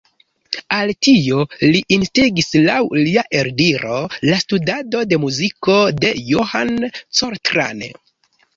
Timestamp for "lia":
3.01-3.25